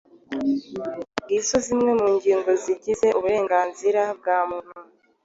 Ngizo 1.23 1.57
zimwe 1.65 1.91
mu 1.99 2.07
ngingo 2.15 2.51
zigize 2.63 3.07
uburenganzira 3.17 4.01
bwa 4.17 4.37
muntu. 4.49 4.77